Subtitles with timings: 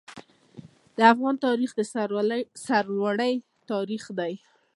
[0.97, 1.79] د افغان تاریخ د
[2.65, 3.33] سرلوړۍ
[3.71, 4.33] تاریخ دی.